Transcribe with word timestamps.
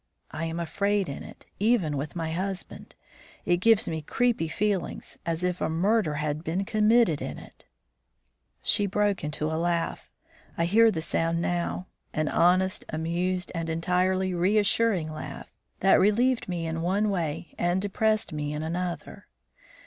I 0.31 0.45
am 0.45 0.59
afraid 0.59 1.07
in 1.07 1.21
it, 1.21 1.45
even 1.59 1.95
with 1.95 2.15
my 2.15 2.31
husband. 2.31 2.95
It 3.45 3.57
gives 3.57 3.87
me 3.87 4.01
creepy 4.01 4.47
feelings, 4.47 5.19
as 5.27 5.43
if 5.43 5.61
a 5.61 5.69
murder 5.69 6.15
had 6.15 6.43
been 6.43 6.65
committed 6.65 7.21
in 7.21 7.37
it." 7.37 7.65
She 8.63 8.87
broke 8.87 9.23
into 9.23 9.45
a 9.51 9.61
laugh; 9.61 10.09
I 10.57 10.65
hear 10.65 10.89
the 10.89 11.03
sound 11.03 11.39
now, 11.39 11.85
an 12.15 12.29
honest, 12.29 12.83
amused 12.89 13.51
and 13.53 13.69
entirely 13.69 14.33
reassuring 14.33 15.11
laugh, 15.11 15.53
that 15.81 15.99
relieved 15.99 16.49
me 16.49 16.65
in 16.65 16.81
one 16.81 17.11
way 17.11 17.53
and 17.59 17.79
depressed 17.79 18.33
me 18.33 18.53
in 18.53 18.63
another. 18.63 19.27